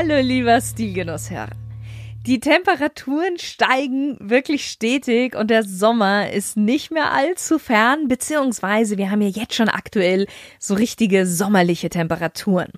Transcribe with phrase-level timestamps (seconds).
[0.00, 1.56] Hallo lieber Stilgenusshörer.
[2.24, 9.10] Die Temperaturen steigen wirklich stetig und der Sommer ist nicht mehr allzu fern, beziehungsweise wir
[9.10, 10.28] haben ja jetzt schon aktuell
[10.60, 12.70] so richtige sommerliche Temperaturen.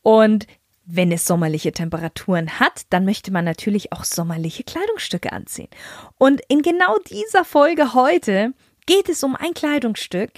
[0.00, 0.46] Und
[0.86, 5.68] wenn es sommerliche Temperaturen hat, dann möchte man natürlich auch sommerliche Kleidungsstücke anziehen.
[6.16, 8.54] Und in genau dieser Folge heute
[8.86, 10.30] geht es um ein Kleidungsstück,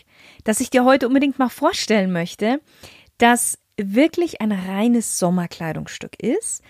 [0.42, 2.60] das ich dir heute unbedingt mal vorstellen möchte,
[3.18, 6.62] das wirklich ein reines Sommerkleidungsstück ist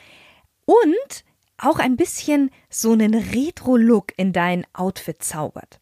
[0.64, 1.24] und
[1.56, 5.80] auch ein bisschen so einen Retro-Look in dein Outfit zaubert.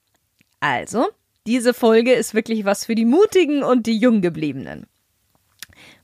[0.60, 1.06] Also,
[1.46, 4.86] diese Folge ist wirklich was für die Mutigen und die Junggebliebenen.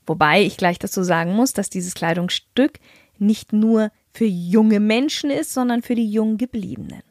[0.05, 2.79] Wobei ich gleich dazu sagen muss, dass dieses Kleidungsstück
[3.17, 7.01] nicht nur für junge Menschen ist, sondern für die Junggebliebenen.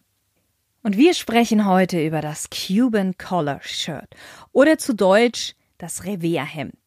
[0.83, 4.15] Und wir sprechen heute über das Cuban Collar Shirt
[4.53, 6.82] oder zu Deutsch das Revers-Hemd.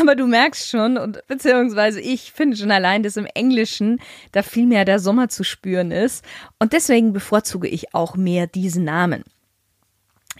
[0.00, 4.00] Aber du merkst schon, und beziehungsweise ich finde schon allein, dass im Englischen
[4.32, 6.24] da viel mehr der Sommer zu spüren ist.
[6.58, 9.24] Und deswegen bevorzuge ich auch mehr diesen Namen.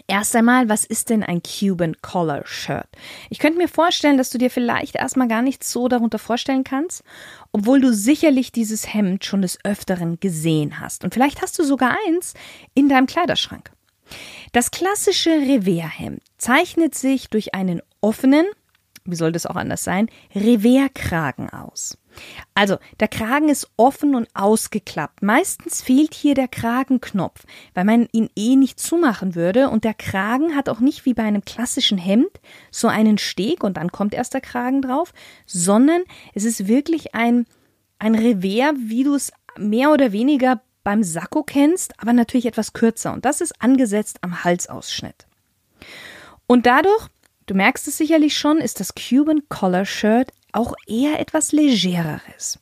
[0.07, 2.87] Erst einmal, was ist denn ein Cuban Collar Shirt?
[3.29, 7.03] Ich könnte mir vorstellen, dass du dir vielleicht erstmal gar nichts so darunter vorstellen kannst,
[7.51, 11.03] obwohl du sicherlich dieses Hemd schon des Öfteren gesehen hast.
[11.03, 12.33] Und vielleicht hast du sogar eins
[12.73, 13.71] in deinem Kleiderschrank.
[14.53, 18.45] Das klassische Revershemd zeichnet sich durch einen offenen,
[19.05, 21.97] wie soll das auch anders sein, Reverkragen aus.
[22.53, 25.23] Also, der Kragen ist offen und ausgeklappt.
[25.23, 30.55] Meistens fehlt hier der Kragenknopf, weil man ihn eh nicht zumachen würde und der Kragen
[30.55, 32.39] hat auch nicht wie bei einem klassischen Hemd
[32.69, 35.13] so einen Steg und dann kommt erst der Kragen drauf,
[35.45, 36.01] sondern
[36.33, 37.45] es ist wirklich ein,
[37.97, 43.13] ein Revers, wie du es mehr oder weniger beim Sakko kennst, aber natürlich etwas kürzer
[43.13, 45.27] und das ist angesetzt am Halsausschnitt.
[46.47, 47.07] Und dadurch,
[47.45, 52.59] du merkst es sicherlich schon, ist das Cuban Collar Shirt auch eher etwas legereres.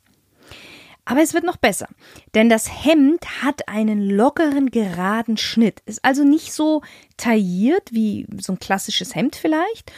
[1.04, 1.88] Aber es wird noch besser,
[2.34, 6.82] denn das Hemd hat einen lockeren, geraden Schnitt, ist also nicht so
[7.16, 9.90] tailliert wie so ein klassisches Hemd vielleicht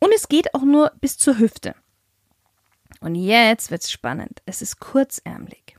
[0.00, 1.74] und es geht auch nur bis zur Hüfte.
[3.00, 4.42] Und jetzt wird's spannend.
[4.44, 5.76] Es ist kurzärmlich.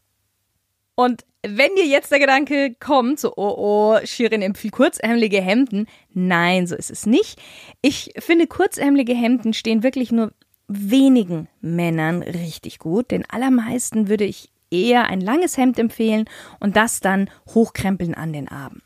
[0.95, 6.67] Und wenn dir jetzt der Gedanke kommt, so, oh, oh, Shirin empfiehlt kurzärmelige Hemden, nein,
[6.67, 7.39] so ist es nicht.
[7.81, 10.33] Ich finde, kurzärmelige Hemden stehen wirklich nur
[10.67, 13.11] wenigen Männern richtig gut.
[13.11, 16.25] Den allermeisten würde ich eher ein langes Hemd empfehlen
[16.59, 18.81] und das dann hochkrempeln an den Armen.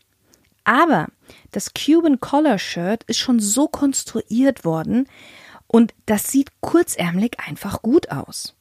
[0.63, 1.07] Aber
[1.51, 5.07] das Cuban Collar Shirt ist schon so konstruiert worden
[5.67, 8.54] und das sieht kurzärmelig einfach gut aus.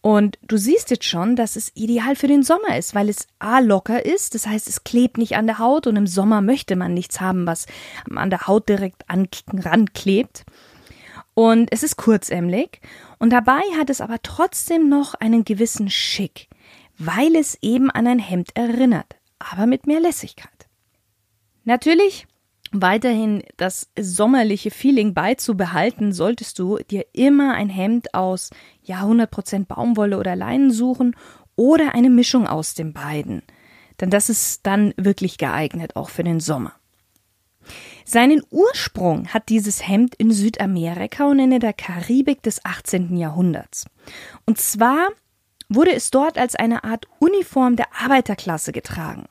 [0.00, 3.58] Und du siehst jetzt schon, dass es ideal für den Sommer ist, weil es a
[3.58, 6.94] locker ist, das heißt, es klebt nicht an der Haut und im Sommer möchte man
[6.94, 7.66] nichts haben, was
[8.14, 10.44] an der Haut direkt an, ranklebt.
[11.34, 12.80] Und es ist kurzämlich
[13.18, 16.48] und dabei hat es aber trotzdem noch einen gewissen Schick,
[16.98, 20.68] weil es eben an ein Hemd erinnert, aber mit mehr Lässigkeit.
[21.64, 22.26] Natürlich
[22.72, 28.50] weiterhin das sommerliche Feeling beizubehalten, solltest du dir immer ein Hemd aus
[28.82, 31.16] ja 100% Baumwolle oder Leinen suchen
[31.56, 33.42] oder eine Mischung aus den beiden.
[34.00, 36.74] Denn das ist dann wirklich geeignet auch für den Sommer.
[38.04, 43.16] Seinen Ursprung hat dieses Hemd in Südamerika und in der Karibik des 18.
[43.16, 43.84] Jahrhunderts.
[44.46, 45.08] Und zwar
[45.68, 49.26] wurde es dort als eine Art Uniform der Arbeiterklasse getragen.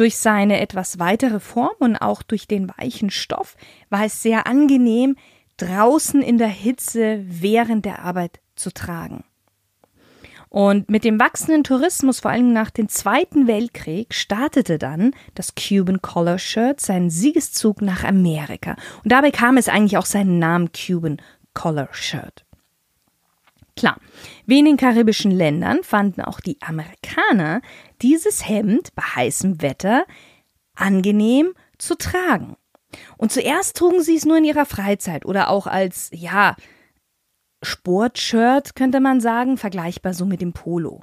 [0.00, 3.58] Durch seine etwas weitere Form und auch durch den weichen Stoff
[3.90, 5.14] war es sehr angenehm,
[5.58, 9.24] draußen in der Hitze während der Arbeit zu tragen.
[10.48, 16.00] Und mit dem wachsenden Tourismus, vor allem nach dem Zweiten Weltkrieg, startete dann das Cuban
[16.00, 18.76] Collar Shirt seinen Siegeszug nach Amerika.
[19.04, 21.20] Und dabei kam es eigentlich auch seinen Namen Cuban
[21.52, 22.46] Collar Shirt.
[23.80, 23.96] Klar,
[24.44, 27.62] wie in den karibischen Ländern fanden auch die Amerikaner
[28.02, 30.04] dieses Hemd bei heißem Wetter
[30.74, 32.58] angenehm zu tragen.
[33.16, 36.56] Und zuerst trugen sie es nur in ihrer Freizeit oder auch als, ja,
[37.62, 41.00] Sportshirt, könnte man sagen, vergleichbar so mit dem Polo.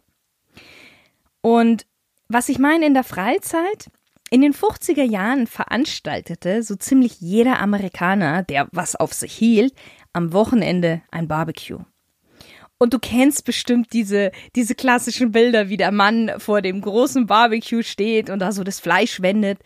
[1.41, 1.87] Und
[2.27, 3.89] was ich meine in der Freizeit,
[4.29, 9.73] in den 50er Jahren veranstaltete so ziemlich jeder Amerikaner, der was auf sich hielt,
[10.13, 11.79] am Wochenende ein Barbecue.
[12.77, 17.83] Und du kennst bestimmt diese, diese klassischen Bilder, wie der Mann vor dem großen Barbecue
[17.83, 19.59] steht und da so das Fleisch wendet.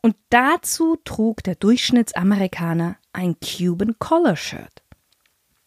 [0.00, 4.82] Und dazu trug der Durchschnittsamerikaner ein Cuban Collar Shirt.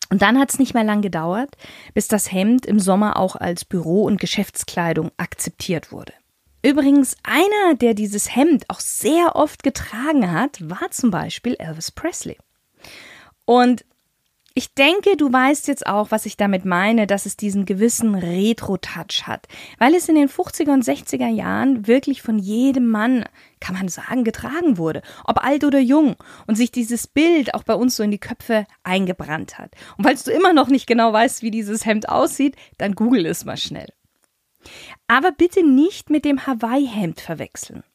[0.09, 1.56] Und dann hat es nicht mehr lang gedauert,
[1.94, 6.13] bis das Hemd im Sommer auch als Büro- und Geschäftskleidung akzeptiert wurde.
[6.63, 12.38] Übrigens, einer, der dieses Hemd auch sehr oft getragen hat, war zum Beispiel Elvis Presley.
[13.45, 13.86] Und
[14.60, 19.26] ich denke, du weißt jetzt auch, was ich damit meine, dass es diesen gewissen Retro-Touch
[19.26, 19.48] hat,
[19.78, 23.24] weil es in den 50er und 60er Jahren wirklich von jedem Mann,
[23.62, 27.74] kann man sagen, getragen wurde, ob alt oder jung, und sich dieses Bild auch bei
[27.74, 29.72] uns so in die Köpfe eingebrannt hat.
[29.98, 33.46] Und falls du immer noch nicht genau weißt, wie dieses Hemd aussieht, dann google es
[33.46, 33.88] mal schnell.
[35.08, 37.86] Aber bitte nicht mit dem Hawaii-Hemd verwechseln.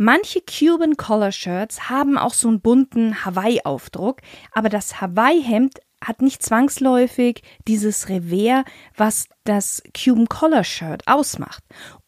[0.00, 4.20] Manche Cuban Collar Shirts haben auch so einen bunten Hawaii-Aufdruck,
[4.52, 8.64] aber das Hawaii-Hemd hat nicht zwangsläufig dieses Revers,
[8.96, 11.64] was das Cuban Collar Shirt ausmacht.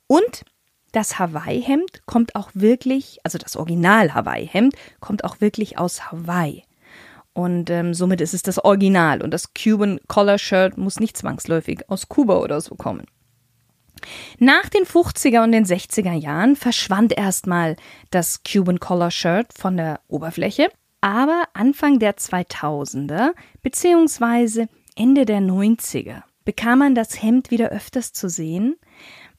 [0.06, 0.44] Und
[0.92, 6.62] das Hawaii-Hemd kommt auch wirklich, also das Original Hawaii-Hemd kommt auch wirklich aus Hawaii.
[7.32, 9.20] Und ähm, somit ist es das Original.
[9.20, 13.06] Und das Cuban Collar Shirt muss nicht zwangsläufig aus Kuba oder so kommen.
[14.38, 17.76] Nach den 50er und den 60er Jahren verschwand erstmal
[18.10, 20.70] das Cuban Collar Shirt von der Oberfläche,
[21.00, 23.30] aber Anfang der 2000er
[23.62, 24.66] bzw.
[24.96, 28.76] Ende der 90er bekam man das Hemd wieder öfters zu sehen,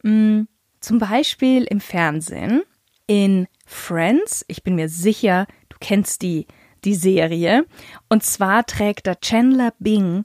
[0.03, 0.43] mm,
[0.79, 2.63] zum Beispiel im Fernsehen,
[3.07, 6.47] in Friends, ich bin mir sicher, du kennst die,
[6.83, 7.65] die Serie,
[8.09, 10.23] und zwar trägt da Chandler Bing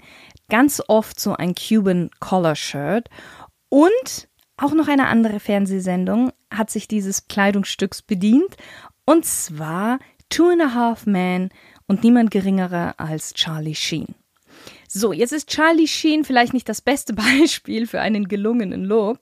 [0.48, 3.08] ganz oft so ein Cuban Collar Shirt.
[3.68, 4.25] Und
[4.56, 8.56] auch noch eine andere Fernsehsendung hat sich dieses Kleidungsstücks bedient,
[9.04, 9.98] und zwar
[10.28, 11.50] Two and a Half Men
[11.86, 14.14] und niemand geringerer als Charlie Sheen.
[14.88, 19.20] So, jetzt ist Charlie Sheen vielleicht nicht das beste Beispiel für einen gelungenen Look.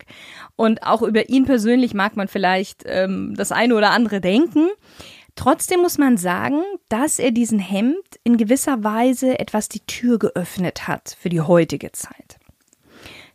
[0.56, 4.68] Und auch über ihn persönlich mag man vielleicht ähm, das eine oder andere denken.
[5.36, 10.86] Trotzdem muss man sagen, dass er diesen Hemd in gewisser Weise etwas die Tür geöffnet
[10.86, 12.38] hat für die heutige Zeit.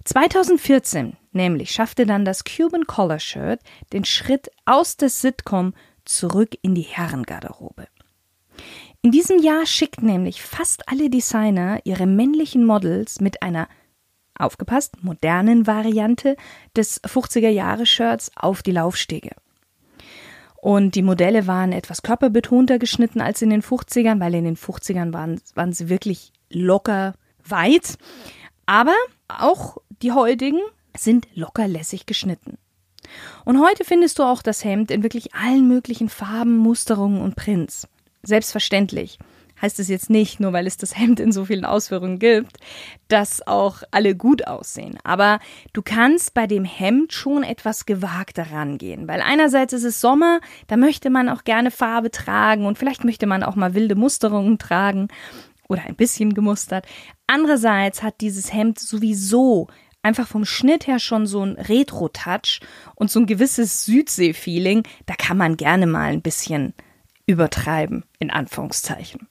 [0.06, 3.62] 2014 nämlich schaffte dann das Cuban Collar Shirt
[3.94, 5.74] den Schritt aus der Sitcom
[6.06, 7.88] zurück in die Herrengarderobe.
[9.02, 13.70] In diesem Jahr schickt nämlich fast alle Designer ihre männlichen Models mit einer
[14.38, 16.36] aufgepasst modernen Variante
[16.76, 19.32] des 50er Jahre Shirts auf die Laufstege.
[20.62, 25.14] Und die Modelle waren etwas körperbetonter geschnitten als in den 50ern, weil in den 50ern
[25.14, 27.14] waren, waren sie wirklich locker
[27.46, 27.98] weit.
[28.66, 28.96] Aber
[29.30, 30.60] auch die heutigen
[31.04, 32.58] sind locker lässig geschnitten.
[33.46, 37.88] Und heute findest du auch das Hemd in wirklich allen möglichen Farben, Musterungen und Prints.
[38.24, 39.18] Selbstverständlich
[39.62, 42.58] heißt es jetzt nicht, nur weil es das Hemd in so vielen Ausführungen gibt,
[43.08, 44.98] dass auch alle gut aussehen.
[45.04, 45.40] Aber
[45.74, 50.78] du kannst bei dem Hemd schon etwas gewagter rangehen, weil einerseits ist es Sommer, da
[50.78, 55.10] möchte man auch gerne Farbe tragen und vielleicht möchte man auch mal wilde Musterungen tragen
[55.68, 56.86] oder ein bisschen gemustert.
[57.28, 59.68] Andererseits hat dieses Hemd sowieso
[60.02, 62.62] einfach vom Schnitt her schon so ein Retro-Touch
[62.96, 64.84] und so ein gewisses Südsee-Feeling.
[65.06, 66.74] Da kann man gerne mal ein bisschen
[67.26, 69.28] übertreiben, in Anführungszeichen.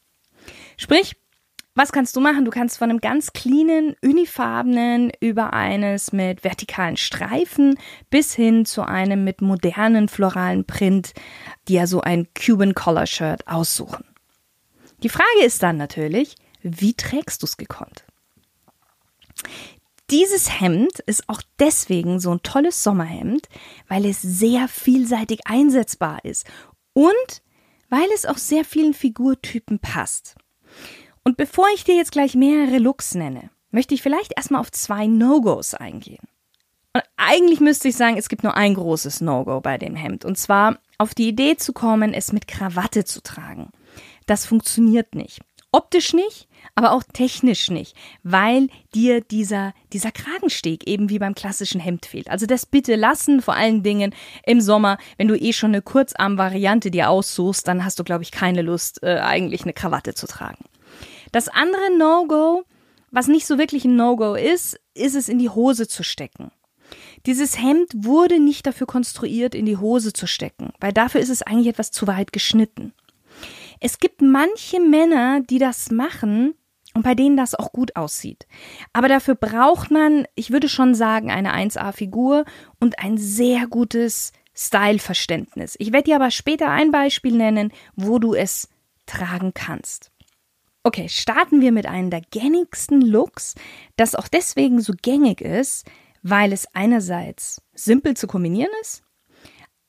[0.76, 1.17] Sprich,
[1.75, 2.44] was kannst du machen?
[2.44, 7.79] Du kannst von einem ganz cleanen, unifarbenen über eines mit vertikalen Streifen
[8.10, 11.13] bis hin zu einem mit modernen floralen Print,
[11.69, 14.05] die ja so ein Cuban Collar Shirt aussuchen.
[15.05, 18.05] Die Frage ist dann natürlich, wie trägst du es gekonnt?
[20.10, 23.48] Dieses Hemd ist auch deswegen so ein tolles Sommerhemd,
[23.88, 26.46] weil es sehr vielseitig einsetzbar ist
[26.94, 27.43] und
[27.91, 30.36] weil es auch sehr vielen Figurtypen passt.
[31.24, 35.06] Und bevor ich dir jetzt gleich mehrere Looks nenne, möchte ich vielleicht erstmal auf zwei
[35.06, 36.27] No-Gos eingehen.
[36.94, 40.24] Und eigentlich müsste ich sagen, es gibt nur ein großes No-Go bei dem Hemd.
[40.24, 43.70] Und zwar auf die Idee zu kommen, es mit Krawatte zu tragen.
[44.27, 45.41] Das funktioniert nicht.
[45.70, 51.79] Optisch nicht, aber auch technisch nicht, weil dir dieser, dieser Kragensteg eben wie beim klassischen
[51.81, 52.31] Hemd fehlt.
[52.31, 54.15] Also das bitte lassen, vor allen Dingen
[54.46, 58.31] im Sommer, wenn du eh schon eine Kurzarm-Variante dir aussuchst, dann hast du, glaube ich,
[58.31, 60.65] keine Lust, äh, eigentlich eine Krawatte zu tragen.
[61.32, 62.65] Das andere No-Go,
[63.10, 66.51] was nicht so wirklich ein No-Go ist, ist es in die Hose zu stecken.
[67.27, 71.43] Dieses Hemd wurde nicht dafür konstruiert, in die Hose zu stecken, weil dafür ist es
[71.43, 72.94] eigentlich etwas zu weit geschnitten.
[73.81, 76.55] Es gibt manche Männer, die das machen
[76.94, 78.47] und bei denen das auch gut aussieht.
[78.93, 82.44] Aber dafür braucht man, ich würde schon sagen, eine 1A-Figur
[82.81, 85.77] und ein sehr gutes Styleverständnis.
[85.79, 88.69] Ich werde dir aber später ein Beispiel nennen, wo du es
[89.06, 90.11] tragen kannst.
[90.82, 93.55] Okay, starten wir mit einem der gängigsten Looks,
[93.97, 95.87] das auch deswegen so gängig ist,
[96.23, 99.03] weil es einerseits simpel zu kombinieren ist,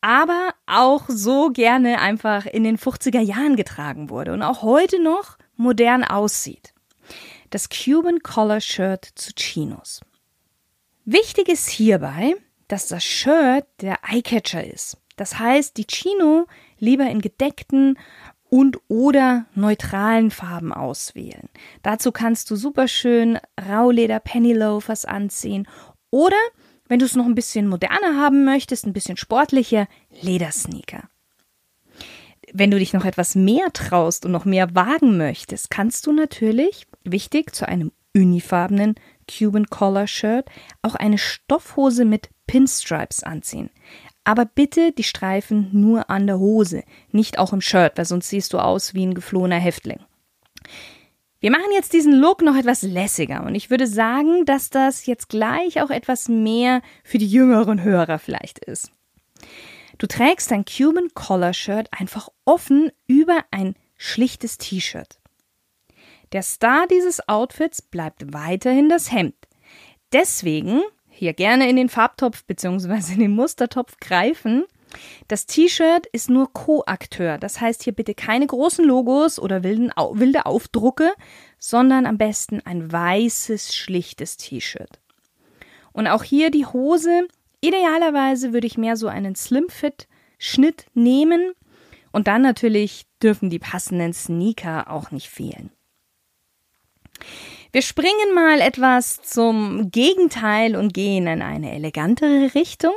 [0.01, 5.37] aber auch so gerne einfach in den 50er Jahren getragen wurde und auch heute noch
[5.55, 6.73] modern aussieht.
[7.49, 10.01] Das Cuban Collar Shirt zu Chinos.
[11.05, 12.35] Wichtig ist hierbei,
[12.67, 14.97] dass das Shirt der Eyecatcher ist.
[15.15, 16.45] Das heißt, die Chino
[16.77, 17.97] lieber in gedeckten
[18.49, 21.49] und oder neutralen Farben auswählen.
[21.83, 23.39] Dazu kannst du super schön
[23.69, 25.67] Rauleder Penny Loafers anziehen
[26.09, 26.37] oder
[26.89, 29.87] wenn du es noch ein bisschen moderner haben möchtest, ein bisschen sportlicher,
[30.21, 31.03] Ledersneaker.
[32.51, 36.87] Wenn du dich noch etwas mehr traust und noch mehr wagen möchtest, kannst du natürlich,
[37.03, 38.95] wichtig, zu einem unifarbenen
[39.29, 40.49] Cuban Collar Shirt
[40.81, 43.69] auch eine Stoffhose mit Pinstripes anziehen.
[44.23, 48.53] Aber bitte die Streifen nur an der Hose, nicht auch im Shirt, weil sonst siehst
[48.53, 49.99] du aus wie ein geflohener Häftling.
[51.41, 55.29] Wir machen jetzt diesen Look noch etwas lässiger und ich würde sagen, dass das jetzt
[55.29, 58.91] gleich auch etwas mehr für die jüngeren Hörer vielleicht ist.
[59.97, 65.19] Du trägst dein Cuban Collar Shirt einfach offen über ein schlichtes T-Shirt.
[66.33, 69.35] Der Star dieses Outfits bleibt weiterhin das Hemd.
[70.11, 73.13] Deswegen hier gerne in den Farbtopf bzw.
[73.13, 74.65] in den Mustertopf greifen
[75.27, 80.45] das T-Shirt ist nur Co-Akteur, das heißt hier bitte keine großen Logos oder wilden, wilde
[80.45, 81.11] Aufdrucke,
[81.59, 84.99] sondern am besten ein weißes, schlichtes T-Shirt.
[85.91, 87.27] Und auch hier die Hose.
[87.61, 91.53] Idealerweise würde ich mehr so einen Slim-Fit-Schnitt nehmen.
[92.11, 95.71] Und dann natürlich dürfen die passenden Sneaker auch nicht fehlen.
[97.71, 102.93] Wir springen mal etwas zum Gegenteil und gehen in eine elegantere Richtung.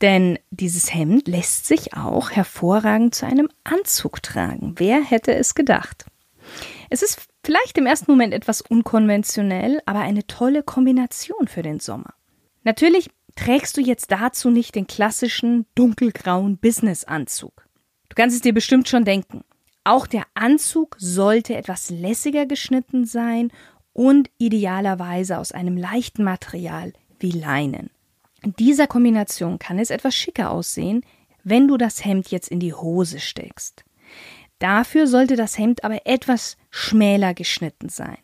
[0.00, 4.74] Denn dieses Hemd lässt sich auch hervorragend zu einem Anzug tragen.
[4.76, 6.06] Wer hätte es gedacht?
[6.88, 12.14] Es ist vielleicht im ersten Moment etwas unkonventionell, aber eine tolle Kombination für den Sommer.
[12.64, 17.66] Natürlich trägst du jetzt dazu nicht den klassischen dunkelgrauen Businessanzug.
[18.08, 19.44] Du kannst es dir bestimmt schon denken.
[19.84, 23.50] Auch der Anzug sollte etwas lässiger geschnitten sein
[23.92, 27.90] und idealerweise aus einem leichten Material wie Leinen.
[28.42, 31.04] In dieser Kombination kann es etwas schicker aussehen,
[31.44, 33.84] wenn du das Hemd jetzt in die Hose steckst.
[34.58, 38.18] Dafür sollte das Hemd aber etwas schmäler geschnitten sein.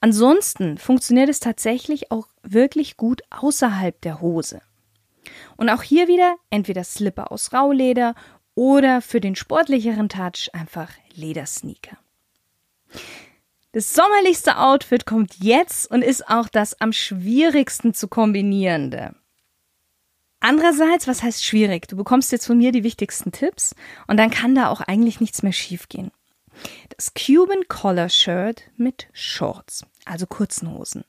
[0.00, 4.60] Ansonsten funktioniert es tatsächlich auch wirklich gut außerhalb der Hose.
[5.56, 8.14] Und auch hier wieder entweder Slipper aus Rauleder
[8.54, 11.98] oder für den sportlicheren Touch einfach Ledersneaker.
[13.72, 19.16] Das sommerlichste Outfit kommt jetzt und ist auch das am schwierigsten zu kombinierende.
[20.44, 21.88] Andererseits, was heißt schwierig?
[21.88, 23.74] Du bekommst jetzt von mir die wichtigsten Tipps
[24.08, 26.10] und dann kann da auch eigentlich nichts mehr schiefgehen.
[26.94, 31.02] Das Cuban Collar Shirt mit Shorts, also kurzen Hosen.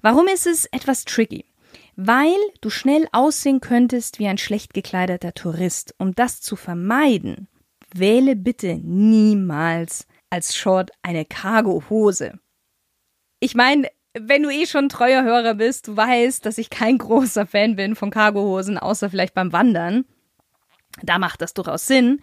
[0.00, 1.44] Warum ist es etwas tricky?
[1.96, 5.96] Weil du schnell aussehen könntest wie ein schlecht gekleideter Tourist.
[5.98, 7.48] Um das zu vermeiden,
[7.92, 12.38] wähle bitte niemals als Short eine Cargo-Hose.
[13.40, 17.46] Ich meine, wenn du eh schon treuer Hörer bist, du weißt, dass ich kein großer
[17.46, 20.04] Fan bin von Cargohosen, außer vielleicht beim Wandern.
[21.02, 22.20] Da macht das durchaus Sinn.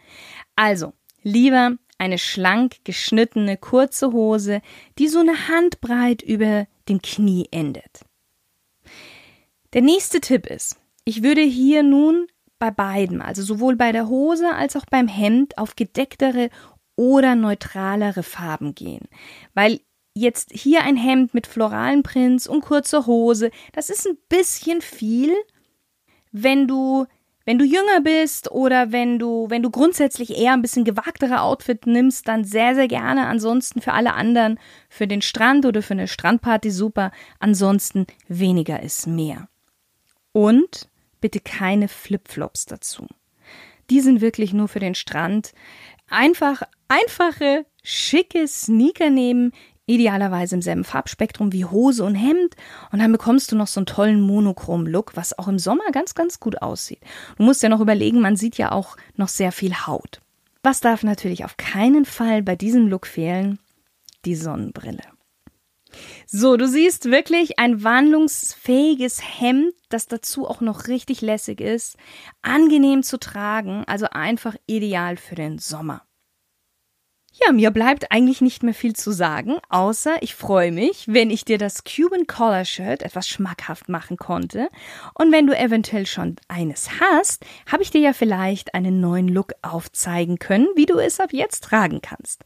[0.55, 0.93] Also,
[1.23, 4.61] lieber eine schlank geschnittene kurze Hose,
[4.97, 8.05] die so eine Handbreit über dem Knie endet.
[9.73, 12.27] Der nächste Tipp ist, ich würde hier nun
[12.57, 16.49] bei beiden, also sowohl bei der Hose als auch beim Hemd, auf gedecktere
[16.95, 19.07] oder neutralere Farben gehen,
[19.53, 19.79] weil
[20.19, 25.33] jetzt hier ein Hemd mit floralen Prints und kurzer Hose, das ist ein bisschen viel,
[26.31, 27.05] wenn du
[27.45, 31.87] wenn du jünger bist oder wenn du, wenn du grundsätzlich eher ein bisschen gewagtere Outfit
[31.87, 33.25] nimmst, dann sehr, sehr gerne.
[33.25, 37.11] Ansonsten für alle anderen, für den Strand oder für eine Strandparty super.
[37.39, 39.49] Ansonsten weniger ist mehr.
[40.31, 40.89] Und
[41.21, 43.07] bitte keine Flipflops dazu.
[43.89, 45.53] Die sind wirklich nur für den Strand.
[46.07, 49.53] Einfach, einfache, schicke Sneaker nehmen,
[49.89, 52.55] Idealerweise im selben Farbspektrum wie Hose und Hemd.
[52.91, 56.39] Und dann bekommst du noch so einen tollen Monochrom-Look, was auch im Sommer ganz, ganz
[56.39, 56.99] gut aussieht.
[57.37, 60.21] Du musst ja noch überlegen, man sieht ja auch noch sehr viel Haut.
[60.61, 63.57] Was darf natürlich auf keinen Fall bei diesem Look fehlen?
[64.25, 65.01] Die Sonnenbrille.
[66.27, 71.97] So, du siehst wirklich ein wandlungsfähiges Hemd, das dazu auch noch richtig lässig ist,
[72.43, 76.03] angenehm zu tragen, also einfach ideal für den Sommer.
[77.45, 81.45] Ja, mir bleibt eigentlich nicht mehr viel zu sagen, außer ich freue mich, wenn ich
[81.45, 84.67] dir das Cuban Collar Shirt etwas schmackhaft machen konnte.
[85.13, 89.53] Und wenn du eventuell schon eines hast, habe ich dir ja vielleicht einen neuen Look
[89.61, 92.43] aufzeigen können, wie du es ab jetzt tragen kannst.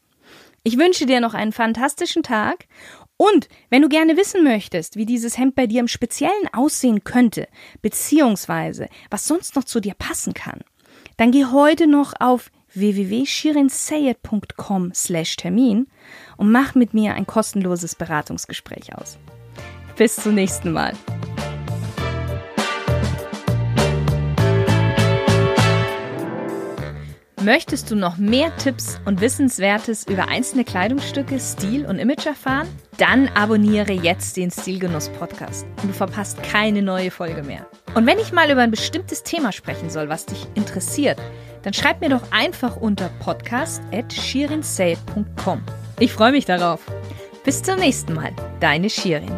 [0.63, 2.67] Ich wünsche dir noch einen fantastischen Tag
[3.17, 7.47] und wenn du gerne wissen möchtest, wie dieses Hemd bei dir im Speziellen aussehen könnte,
[7.81, 10.61] beziehungsweise was sonst noch zu dir passen kann,
[11.17, 15.87] dann geh heute noch auf www.shirinsayed.com slash Termin
[16.37, 19.17] und mach mit mir ein kostenloses Beratungsgespräch aus.
[19.95, 20.93] Bis zum nächsten Mal.
[27.43, 32.69] Möchtest du noch mehr Tipps und Wissenswertes über einzelne Kleidungsstücke, Stil und Image erfahren?
[32.97, 37.67] Dann abonniere jetzt den Stilgenuss Podcast und du verpasst keine neue Folge mehr.
[37.95, 41.19] Und wenn ich mal über ein bestimmtes Thema sprechen soll, was dich interessiert,
[41.63, 45.63] dann schreib mir doch einfach unter podcast.shirinsay.com.
[45.99, 46.79] Ich freue mich darauf.
[47.43, 49.37] Bis zum nächsten Mal, deine Shirin.